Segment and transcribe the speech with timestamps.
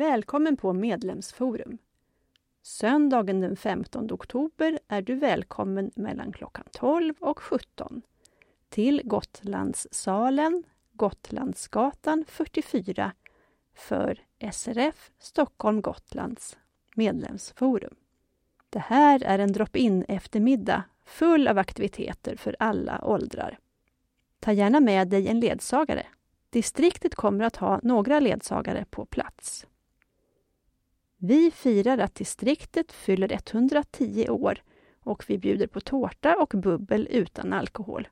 [0.00, 1.78] Välkommen på Medlemsforum.
[2.62, 8.02] Söndagen den 15 oktober är du välkommen mellan klockan 12 och 17
[8.68, 13.12] till Gotlandssalen, Gotlandsgatan 44
[13.74, 14.18] för
[14.52, 16.58] SRF Stockholm Gotlands
[16.94, 17.94] medlemsforum.
[18.70, 23.58] Det här är en drop-in eftermiddag full av aktiviteter för alla åldrar.
[24.38, 26.06] Ta gärna med dig en ledsagare.
[26.50, 29.66] Distriktet kommer att ha några ledsagare på plats.
[31.22, 34.62] Vi firar att distriktet fyller 110 år
[35.00, 38.08] och vi bjuder på tårta och bubbel utan alkohol.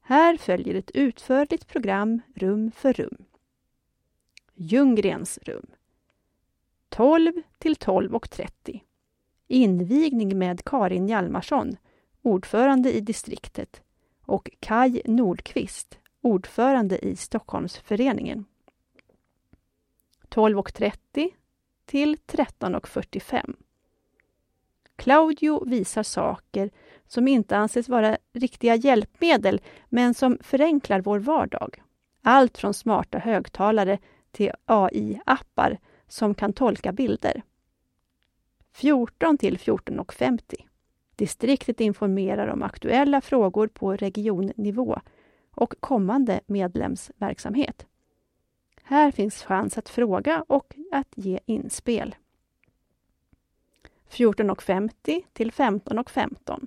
[0.00, 3.24] Här följer ett utförligt program rum för rum.
[4.54, 5.66] Ljunggrens rum.
[6.88, 8.80] 12 till 12.30.
[9.46, 11.76] Invigning med Karin Hjalmarsson,
[12.22, 13.82] ordförande i distriktet
[14.20, 18.44] och Kai Nordqvist, ordförande i Stockholmsföreningen.
[20.28, 21.30] 12.30
[21.86, 23.54] till 13.45.
[24.96, 26.70] Claudio visar saker
[27.06, 31.82] som inte anses vara riktiga hjälpmedel men som förenklar vår vardag.
[32.22, 33.98] Allt från smarta högtalare
[34.30, 37.42] till AI-appar som kan tolka bilder.
[38.72, 40.40] 14 till 14.50.
[41.16, 45.00] Distriktet informerar om aktuella frågor på regionnivå
[45.50, 47.86] och kommande medlemsverksamhet.
[48.86, 52.14] Här finns chans att fråga och att ge inspel.
[54.10, 56.66] 14.50 till 15.15.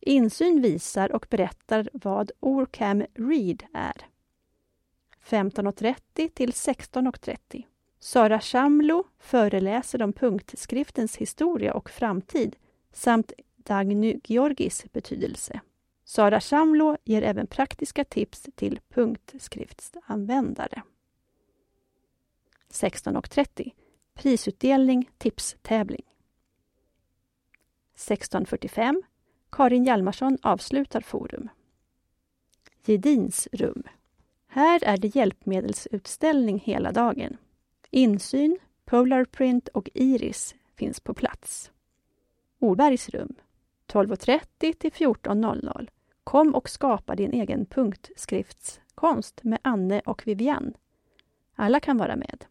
[0.00, 4.06] Insyn visar och berättar vad Orcam Read är.
[5.24, 7.64] 15.30 till 16.30.
[7.98, 12.56] Sara Shamlo föreläser om punktskriftens historia och framtid
[12.92, 15.60] samt Dagny Georgis betydelse.
[16.04, 20.82] Sara Shamlo ger även praktiska tips till punktskriftsanvändare.
[22.74, 23.72] 16.30
[24.14, 26.04] Prisutdelning, tipstävling.
[27.96, 29.02] 16.45
[29.50, 31.48] Karin Hjalmarsson avslutar forum.
[32.86, 33.82] Gedins rum.
[34.46, 37.36] Här är det hjälpmedelsutställning hela dagen.
[37.90, 41.72] Insyn, Polarprint och Iris finns på plats.
[42.58, 43.34] Obergs rum.
[43.86, 45.88] 12.30 till 14.00.
[46.24, 50.74] Kom och skapa din egen punktskriftskonst med Anne och Vivian.
[51.54, 52.44] Alla kan vara med.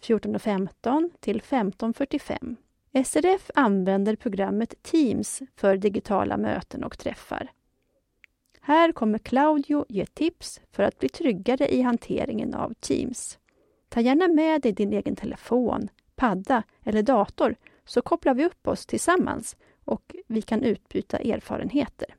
[0.00, 2.56] 14.15 till 15.45.
[3.04, 7.50] SRF använder programmet Teams för digitala möten och träffar.
[8.60, 13.38] Här kommer Claudio ge tips för att bli tryggare i hanteringen av Teams.
[13.88, 18.86] Ta gärna med dig din egen telefon, padda eller dator så kopplar vi upp oss
[18.86, 22.14] tillsammans och vi kan utbyta erfarenheter.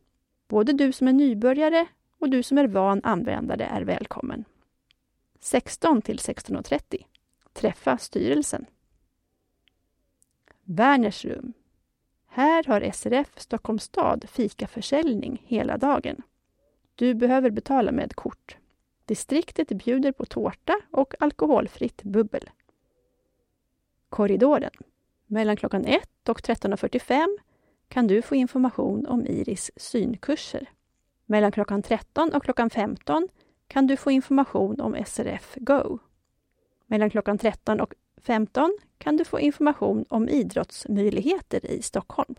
[0.48, 1.88] Både du som är nybörjare
[2.20, 4.46] och du som är van användare är välkommen.
[5.40, 7.04] 16 till 16.30.
[7.54, 8.66] Träffa styrelsen.
[10.64, 11.54] Werners rum.
[12.28, 16.22] Här har SRF Stockholms stad fikaförsäljning hela dagen.
[16.96, 18.58] Du behöver betala med kort.
[19.06, 22.50] Distriktet bjuder på tårta och alkoholfritt bubbel.
[24.10, 24.72] Korridoren.
[25.28, 27.38] Mellan klockan 1 och 13.45
[27.88, 30.70] kan du få information om Iris synkurser.
[31.26, 33.28] Mellan klockan 13 och klockan 15
[33.68, 36.00] kan du få information om SRF Go.
[36.92, 42.36] Mellan klockan 13 och 15 kan du få information om idrottsmöjligheter i Stockholm.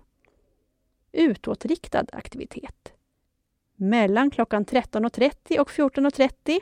[1.12, 2.92] Utåtriktad aktivitet.
[3.76, 6.60] Mellan klockan 13.30 och 14.30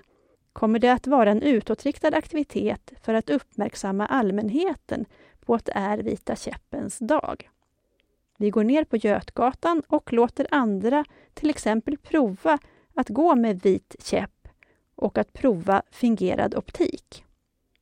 [0.53, 5.05] kommer det att vara en utåtriktad aktivitet för att uppmärksamma allmänheten
[5.41, 7.51] på att det är Vita käppens dag.
[8.39, 12.59] Vi går ner på Götgatan och låter andra till exempel prova
[12.95, 14.49] att gå med vit käpp
[14.95, 17.25] och att prova fingerad optik.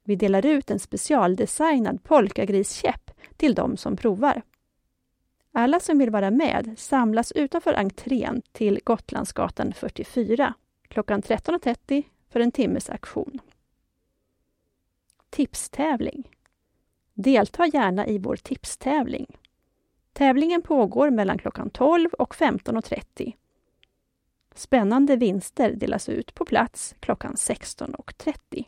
[0.09, 4.43] Vi delar ut en specialdesignad polkagriskäpp till de som provar.
[5.53, 10.55] Alla som vill vara med samlas utanför entrén till Gotlandsgatan 44
[10.89, 13.39] klockan 13.30 för en timmes aktion.
[15.31, 16.31] Tipstävling.
[17.15, 19.39] Delta gärna i vår tipstävling.
[20.13, 23.33] Tävlingen pågår mellan klockan 12 och 15.30.
[24.54, 28.65] Spännande vinster delas ut på plats klockan 16.30.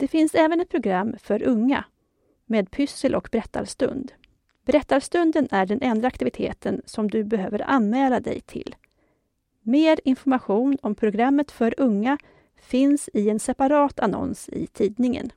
[0.00, 1.84] Det finns även ett program för unga
[2.46, 4.12] med pyssel och berättarstund.
[4.64, 8.76] Berättarstunden är den enda aktiviteten som du behöver anmäla dig till.
[9.62, 12.18] Mer information om programmet för unga
[12.56, 15.32] finns i en separat annons i tidningen.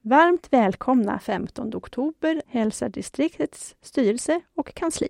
[0.00, 5.08] Varmt välkomna 15 oktober hälsar distriktets styrelse och kansli.